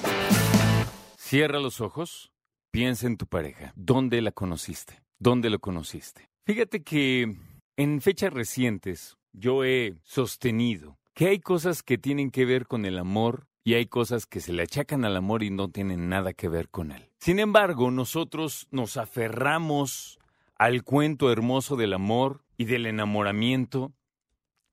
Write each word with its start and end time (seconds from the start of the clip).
Cierra 1.17 1.59
los 1.59 1.81
ojos, 1.81 2.31
piensa 2.71 3.09
en 3.09 3.17
tu 3.17 3.27
pareja. 3.27 3.73
¿Dónde 3.75 4.23
la 4.23 4.31
conociste? 4.31 5.03
¿Dónde 5.19 5.51
lo 5.51 5.59
conociste? 5.59 6.31
Fíjate 6.45 6.85
que 6.85 7.37
en 7.77 8.01
fechas 8.01 8.33
recientes 8.33 9.17
yo 9.33 9.65
he 9.65 9.97
sostenido 10.05 10.97
que 11.13 11.27
hay 11.27 11.41
cosas 11.41 11.83
que 11.83 11.99
tienen 11.99 12.31
que 12.31 12.45
ver 12.45 12.69
con 12.69 12.85
el 12.85 12.99
amor 12.99 13.49
y 13.65 13.75
hay 13.75 13.87
cosas 13.87 14.27
que 14.27 14.39
se 14.39 14.53
le 14.53 14.63
achacan 14.63 15.05
al 15.05 15.17
amor 15.17 15.43
y 15.43 15.51
no 15.51 15.73
tienen 15.73 16.09
nada 16.09 16.35
que 16.35 16.49
ver 16.49 16.69
con 16.69 16.93
él. 16.93 17.11
Sin 17.19 17.41
embargo, 17.41 17.91
nosotros 17.91 18.69
nos 18.71 18.97
aferramos 18.97 20.21
al 20.55 20.85
cuento 20.85 21.33
hermoso 21.33 21.75
del 21.75 21.95
amor 21.95 22.45
y 22.57 22.67
del 22.67 22.87
enamoramiento 22.87 23.93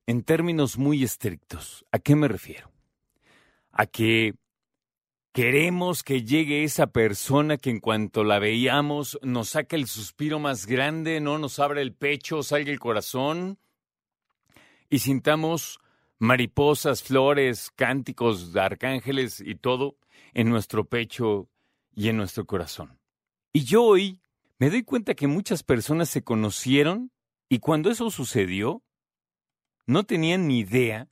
en 0.08 0.24
términos 0.24 0.78
muy 0.78 1.04
estrictos. 1.04 1.86
¿A 1.92 2.00
qué 2.00 2.16
me 2.16 2.28
refiero? 2.28 2.72
A 3.72 3.86
que 3.86 4.36
queremos 5.32 6.04
que 6.04 6.24
llegue 6.24 6.64
esa 6.64 6.88
persona 6.88 7.58
que 7.58 7.70
en 7.70 7.80
cuanto 7.80 8.24
la 8.24 8.40
veíamos 8.40 9.18
nos 9.24 9.50
saque 9.50 9.76
el 9.76 9.88
suspiro 9.88 10.40
más 10.40 10.66
grande, 10.68 11.20
no 11.20 11.38
nos 11.40 11.60
abra 11.60 11.82
el 11.82 11.94
pecho, 11.94 12.44
salga 12.44 12.72
el 12.72 12.80
corazón 12.80 13.58
y 14.90 15.00
sintamos 15.00 15.80
mariposas, 16.20 17.02
flores, 17.02 17.72
cánticos 17.76 18.56
arcángeles 18.56 19.42
y 19.42 19.56
todo 19.56 19.98
en 20.34 20.50
nuestro 20.50 20.86
pecho 20.86 21.50
y 21.96 22.10
en 22.10 22.18
nuestro 22.18 22.46
corazón. 22.46 23.00
Y 23.52 23.64
yo 23.64 23.84
hoy 23.84 24.22
me 24.60 24.70
doy 24.70 24.84
cuenta 24.84 25.16
que 25.16 25.28
muchas 25.28 25.64
personas 25.64 26.10
se 26.10 26.24
conocieron 26.24 27.12
y 27.50 27.60
cuando 27.60 27.90
eso 27.90 28.10
sucedió, 28.10 28.84
no 29.86 30.04
tenían 30.04 30.48
ni 30.48 30.60
idea 30.60 31.08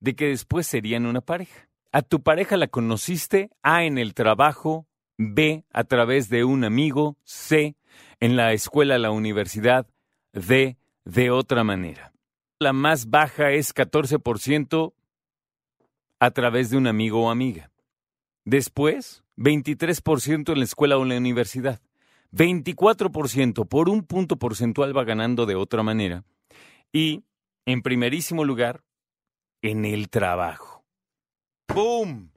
de 0.00 0.14
que 0.14 0.26
después 0.26 0.66
serían 0.66 1.06
una 1.06 1.20
pareja. 1.20 1.68
A 1.92 2.02
tu 2.02 2.22
pareja 2.22 2.56
la 2.56 2.68
conociste 2.68 3.50
A 3.62 3.84
en 3.84 3.98
el 3.98 4.14
trabajo, 4.14 4.86
B 5.16 5.64
a 5.72 5.84
través 5.84 6.28
de 6.28 6.44
un 6.44 6.64
amigo, 6.64 7.16
C 7.24 7.76
en 8.20 8.36
la 8.36 8.52
escuela, 8.52 8.98
la 8.98 9.10
universidad, 9.10 9.86
D 10.32 10.76
de 11.04 11.30
otra 11.30 11.62
manera 11.64 12.14
la 12.64 12.72
más 12.72 13.10
baja 13.10 13.52
es 13.52 13.74
14% 13.74 14.94
a 16.18 16.30
través 16.30 16.70
de 16.70 16.76
un 16.76 16.86
amigo 16.86 17.24
o 17.24 17.30
amiga. 17.30 17.70
Después, 18.44 19.22
23% 19.36 20.52
en 20.52 20.58
la 20.58 20.64
escuela 20.64 20.96
o 20.96 21.02
en 21.02 21.10
la 21.10 21.18
universidad. 21.18 21.80
24% 22.32 23.68
por 23.68 23.88
un 23.88 24.02
punto 24.04 24.38
porcentual 24.38 24.96
va 24.96 25.04
ganando 25.04 25.46
de 25.46 25.54
otra 25.54 25.82
manera. 25.82 26.24
Y, 26.92 27.22
en 27.66 27.82
primerísimo 27.82 28.44
lugar, 28.44 28.84
en 29.62 29.84
el 29.84 30.10
trabajo. 30.10 30.84
¡Boom! 31.68 32.32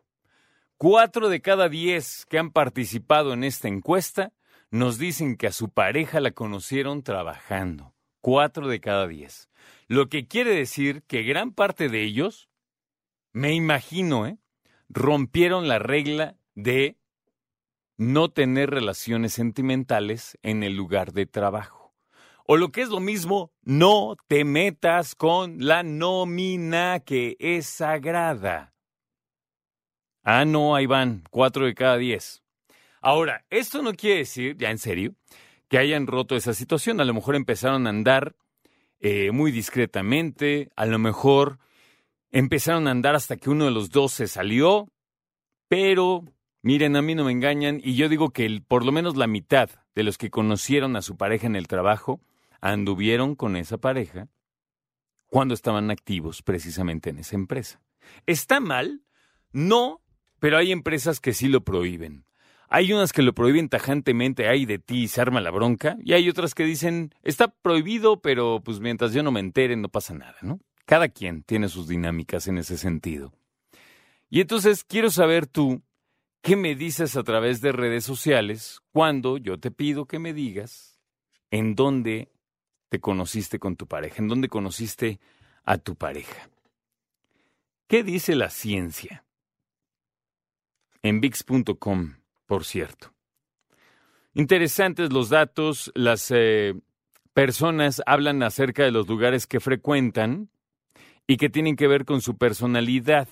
Cuatro 0.77 1.29
de 1.29 1.41
cada 1.41 1.69
diez 1.69 2.25
que 2.29 2.37
han 2.37 2.51
participado 2.51 3.33
en 3.33 3.43
esta 3.43 3.67
encuesta 3.67 4.31
nos 4.69 4.97
dicen 4.97 5.35
que 5.35 5.47
a 5.47 5.51
su 5.51 5.69
pareja 5.69 6.19
la 6.19 6.31
conocieron 6.31 7.03
trabajando. 7.03 7.95
Cuatro 8.21 8.67
de 8.67 8.79
cada 8.79 9.07
diez. 9.07 9.49
Lo 9.87 10.09
que 10.09 10.27
quiere 10.27 10.53
decir 10.53 11.03
que 11.03 11.23
gran 11.23 11.51
parte 11.51 11.89
de 11.89 12.03
ellos, 12.03 12.49
me 13.31 13.53
imagino, 13.53 14.27
¿eh? 14.27 14.37
rompieron 14.89 15.67
la 15.67 15.79
regla 15.79 16.37
de 16.55 16.97
no 17.97 18.29
tener 18.29 18.69
relaciones 18.69 19.33
sentimentales 19.33 20.37
en 20.43 20.63
el 20.63 20.75
lugar 20.75 21.13
de 21.13 21.25
trabajo. 21.25 21.76
O 22.49 22.55
lo 22.55 22.71
que 22.71 22.81
es 22.81 22.87
lo 22.87 23.01
mismo, 23.01 23.51
no 23.61 24.15
te 24.29 24.45
metas 24.45 25.15
con 25.15 25.57
la 25.59 25.83
nómina 25.83 27.01
que 27.01 27.35
es 27.39 27.65
sagrada. 27.65 28.73
Ah, 30.23 30.45
no, 30.45 30.73
ahí 30.73 30.85
van, 30.85 31.25
cuatro 31.29 31.65
de 31.65 31.73
cada 31.73 31.97
diez. 31.97 32.41
Ahora, 33.01 33.45
esto 33.49 33.81
no 33.81 33.93
quiere 33.93 34.19
decir, 34.19 34.55
ya 34.57 34.71
en 34.71 34.77
serio, 34.77 35.13
que 35.67 35.77
hayan 35.77 36.07
roto 36.07 36.37
esa 36.37 36.53
situación. 36.53 37.01
A 37.01 37.05
lo 37.05 37.13
mejor 37.13 37.35
empezaron 37.35 37.85
a 37.85 37.89
andar 37.89 38.37
eh, 39.01 39.31
muy 39.31 39.51
discretamente, 39.51 40.71
a 40.77 40.85
lo 40.85 40.99
mejor 40.99 41.59
empezaron 42.31 42.87
a 42.87 42.91
andar 42.91 43.13
hasta 43.15 43.35
que 43.35 43.49
uno 43.49 43.65
de 43.65 43.71
los 43.71 43.89
dos 43.89 44.13
se 44.13 44.27
salió, 44.27 44.87
pero 45.67 46.23
miren, 46.61 46.95
a 46.95 47.01
mí 47.01 47.13
no 47.13 47.25
me 47.25 47.33
engañan 47.33 47.81
y 47.83 47.95
yo 47.95 48.07
digo 48.07 48.29
que 48.29 48.61
por 48.65 48.85
lo 48.85 48.93
menos 48.93 49.17
la 49.17 49.27
mitad 49.27 49.69
de 49.95 50.03
los 50.03 50.17
que 50.17 50.29
conocieron 50.29 50.95
a 50.95 51.01
su 51.01 51.17
pareja 51.17 51.45
en 51.47 51.57
el 51.57 51.67
trabajo 51.67 52.21
anduvieron 52.61 53.35
con 53.35 53.55
esa 53.55 53.77
pareja 53.77 54.27
cuando 55.27 55.53
estaban 55.53 55.91
activos 55.91 56.41
precisamente 56.41 57.09
en 57.09 57.19
esa 57.19 57.35
empresa. 57.35 57.81
¿Está 58.25 58.59
mal? 58.59 59.03
No, 59.51 60.01
pero 60.39 60.57
hay 60.57 60.71
empresas 60.71 61.19
que 61.19 61.33
sí 61.33 61.47
lo 61.47 61.63
prohíben. 61.63 62.25
Hay 62.69 62.91
unas 62.91 63.13
que 63.13 63.21
lo 63.21 63.33
prohíben 63.33 63.69
tajantemente, 63.69 64.47
hay 64.47 64.65
de 64.65 64.77
ti 64.77 65.07
se 65.07 65.21
arma 65.21 65.39
la 65.39 65.51
bronca, 65.51 65.97
y 66.03 66.13
hay 66.13 66.27
otras 66.29 66.53
que 66.53 66.65
dicen, 66.65 67.13
está 67.23 67.47
prohibido, 67.47 68.21
pero 68.21 68.61
pues 68.63 68.79
mientras 68.81 69.13
yo 69.13 69.23
no 69.23 69.31
me 69.31 69.39
entere 69.39 69.77
no 69.77 69.87
pasa 69.87 70.13
nada, 70.13 70.35
¿no? 70.41 70.59
Cada 70.85 71.07
quien 71.07 71.43
tiene 71.43 71.69
sus 71.69 71.87
dinámicas 71.87 72.47
en 72.47 72.57
ese 72.57 72.77
sentido. 72.77 73.33
Y 74.29 74.41
entonces 74.41 74.83
quiero 74.83 75.09
saber 75.09 75.47
tú, 75.47 75.81
¿qué 76.41 76.57
me 76.57 76.75
dices 76.75 77.15
a 77.15 77.23
través 77.23 77.61
de 77.61 77.71
redes 77.71 78.03
sociales 78.03 78.81
cuando 78.91 79.37
yo 79.37 79.59
te 79.59 79.71
pido 79.71 80.05
que 80.05 80.19
me 80.19 80.33
digas 80.33 80.99
en 81.51 81.75
dónde 81.75 82.29
te 82.89 82.99
conociste 82.99 83.59
con 83.59 83.75
tu 83.75 83.87
pareja, 83.87 84.17
en 84.19 84.27
dónde 84.27 84.49
conociste 84.49 85.19
a 85.63 85.77
tu 85.77 85.95
pareja? 85.95 86.49
¿Qué 87.87 88.03
dice 88.03 88.35
la 88.35 88.49
ciencia? 88.49 89.23
En 91.01 91.21
VIX.com 91.21 92.15
por 92.47 92.63
cierto. 92.63 93.13
Interesantes 94.33 95.11
los 95.11 95.29
datos, 95.29 95.91
las 95.93 96.31
eh, 96.33 96.73
personas 97.33 98.01
hablan 98.05 98.41
acerca 98.41 98.83
de 98.83 98.91
los 98.91 99.07
lugares 99.07 99.45
que 99.45 99.59
frecuentan 99.59 100.49
y 101.27 101.37
que 101.37 101.49
tienen 101.49 101.75
que 101.75 101.87
ver 101.87 102.05
con 102.05 102.21
su 102.21 102.37
personalidad. 102.37 103.27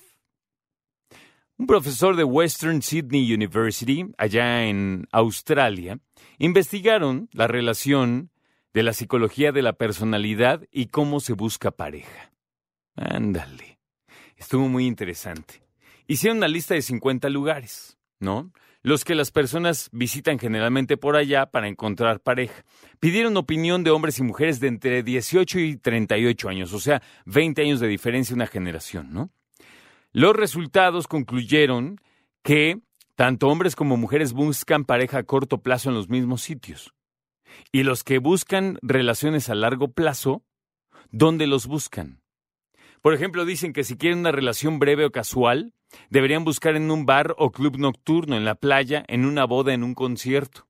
Un 1.58 1.66
profesor 1.66 2.16
de 2.16 2.24
Western 2.24 2.82
Sydney 2.82 3.32
University, 3.32 4.04
allá 4.18 4.64
en 4.64 5.08
Australia, 5.10 5.98
investigaron 6.38 7.30
la 7.32 7.46
relación 7.46 8.30
de 8.76 8.82
la 8.82 8.92
psicología 8.92 9.52
de 9.52 9.62
la 9.62 9.72
personalidad 9.72 10.68
y 10.70 10.88
cómo 10.88 11.20
se 11.20 11.32
busca 11.32 11.70
pareja. 11.70 12.30
Ándale. 12.94 13.78
Estuvo 14.36 14.68
muy 14.68 14.86
interesante. 14.86 15.62
Hicieron 16.06 16.36
una 16.36 16.48
lista 16.48 16.74
de 16.74 16.82
50 16.82 17.30
lugares, 17.30 17.96
¿no? 18.20 18.52
los 18.82 19.06
que 19.06 19.14
las 19.14 19.30
personas 19.30 19.88
visitan 19.92 20.38
generalmente 20.38 20.98
por 20.98 21.16
allá 21.16 21.46
para 21.46 21.68
encontrar 21.68 22.20
pareja. 22.20 22.66
Pidieron 23.00 23.38
opinión 23.38 23.82
de 23.82 23.92
hombres 23.92 24.18
y 24.18 24.22
mujeres 24.22 24.60
de 24.60 24.68
entre 24.68 25.02
18 25.02 25.58
y 25.58 25.76
38 25.78 26.46
años, 26.50 26.74
o 26.74 26.78
sea, 26.78 27.00
20 27.24 27.62
años 27.62 27.80
de 27.80 27.88
diferencia 27.88 28.36
una 28.36 28.46
generación, 28.46 29.10
¿no? 29.10 29.30
Los 30.12 30.36
resultados 30.36 31.08
concluyeron 31.08 31.98
que 32.42 32.78
tanto 33.14 33.48
hombres 33.48 33.74
como 33.74 33.96
mujeres 33.96 34.34
buscan 34.34 34.84
pareja 34.84 35.16
a 35.16 35.22
corto 35.22 35.62
plazo 35.62 35.88
en 35.88 35.94
los 35.94 36.10
mismos 36.10 36.42
sitios. 36.42 36.92
Y 37.72 37.82
los 37.82 38.04
que 38.04 38.18
buscan 38.18 38.78
relaciones 38.82 39.48
a 39.48 39.54
largo 39.54 39.92
plazo, 39.92 40.44
¿dónde 41.10 41.46
los 41.46 41.66
buscan? 41.66 42.22
Por 43.02 43.14
ejemplo, 43.14 43.44
dicen 43.44 43.72
que 43.72 43.84
si 43.84 43.96
quieren 43.96 44.20
una 44.20 44.32
relación 44.32 44.78
breve 44.78 45.04
o 45.04 45.12
casual, 45.12 45.72
deberían 46.10 46.44
buscar 46.44 46.76
en 46.76 46.90
un 46.90 47.06
bar 47.06 47.34
o 47.38 47.52
club 47.52 47.78
nocturno, 47.78 48.36
en 48.36 48.44
la 48.44 48.56
playa, 48.56 49.04
en 49.06 49.24
una 49.24 49.44
boda, 49.44 49.72
en 49.74 49.84
un 49.84 49.94
concierto. 49.94 50.66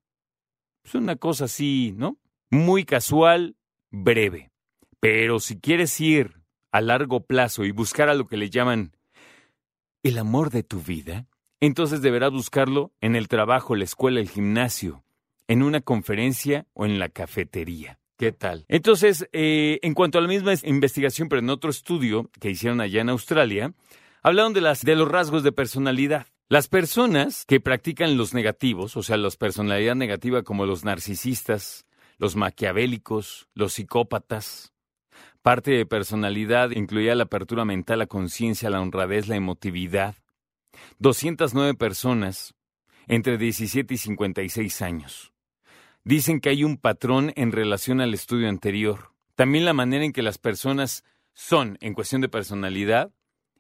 Es 0.85 0.95
una 0.95 1.17
cosa 1.17 1.47
así, 1.47 1.95
¿no? 1.97 2.19
Muy 2.51 2.85
casual, 2.85 3.57
breve. 3.91 4.51
Pero 5.01 5.41
si 5.41 5.59
quieres 5.59 5.99
ir 6.01 6.43
a 6.73 6.81
largo 6.81 7.25
plazo 7.25 7.65
y 7.65 7.71
buscar 7.71 8.09
a 8.09 8.15
lo 8.15 8.27
que 8.27 8.37
le 8.37 8.51
llaman 8.51 8.93
el 10.03 10.19
amor 10.19 10.51
de 10.51 10.63
tu 10.63 10.81
vida, 10.81 11.27
entonces 11.61 12.03
deberás 12.03 12.33
buscarlo 12.33 12.93
en 13.01 13.17
el 13.17 13.29
trabajo, 13.29 13.77
la 13.77 13.85
escuela, 13.85 14.21
el 14.21 14.29
gimnasio, 14.29 15.06
en 15.49 15.63
una 15.63 15.81
conferencia 15.81 16.67
o 16.75 16.87
en 16.87 16.99
la 16.99 17.09
cafetería. 17.09 17.99
¿Qué 18.19 18.33
tal? 18.33 18.65
Entonces, 18.69 19.29
eh, 19.33 19.79
en 19.83 19.93
cuanto 19.93 20.19
a 20.19 20.23
la 20.23 20.29
misma 20.29 20.55
investigación, 20.65 21.29
pero 21.29 21.41
en 21.41 21.51
otro 21.51 21.71
estudio 21.71 22.31
que 22.41 22.51
hicieron 22.51 22.81
allá 22.81 23.03
en 23.03 23.11
Australia, 23.11 23.75
hablaron 24.23 24.55
de, 24.55 24.63
las, 24.63 24.83
de 24.83 24.97
los 24.97 25.09
rasgos 25.09 25.43
de 25.43 25.53
personalidad. 25.53 26.27
Las 26.49 26.69
personas 26.69 27.45
que 27.45 27.61
practican 27.61 28.17
los 28.17 28.33
negativos, 28.33 28.97
o 28.97 29.03
sea, 29.03 29.17
la 29.17 29.29
personalidad 29.31 29.97
negativa 29.97 30.43
como 30.43 30.65
los 30.65 30.85
narcisistas, 30.85 31.87
los 32.19 32.37
maquiavélicos, 32.37 33.49
los 33.53 33.75
psicópatas, 33.75 34.73
parte 35.43 35.73
de 35.73 35.87
personalidad 35.87 36.71
incluía 36.71 37.15
la 37.15 37.25
apertura 37.25 37.65
mental, 37.65 37.99
la 37.99 38.07
conciencia, 38.07 38.71
la 38.71 38.81
honradez, 38.81 39.29
la 39.29 39.37
emotividad. 39.37 40.15
209 40.99 41.75
personas 41.75 42.55
entre 43.07 43.39
17 43.39 43.95
y 43.95 43.97
56 43.99 44.83
años. 44.83 45.33
Dicen 46.07 46.41
que 46.41 46.49
hay 46.51 46.63
un 46.63 46.77
patrón 46.77 47.33
en 47.35 47.51
relación 47.51 48.01
al 48.01 48.15
estudio 48.15 48.49
anterior. 48.49 49.11
también 49.35 49.65
la 49.65 49.73
manera 49.73 50.05
en 50.05 50.13
que 50.13 50.23
las 50.23 50.39
personas 50.39 51.03
son 51.35 51.79
en 51.81 51.95
cuestión 51.95 52.21
de 52.21 52.29
personalidad, 52.29 53.11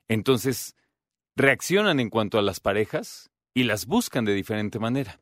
entonces 0.07 0.77
reaccionan 1.35 1.99
en 1.99 2.09
cuanto 2.09 2.39
a 2.39 2.43
las 2.43 2.61
parejas 2.61 3.33
y 3.53 3.65
las 3.65 3.87
buscan 3.87 4.25
de 4.25 4.33
diferente 4.33 4.79
manera. 4.79 5.19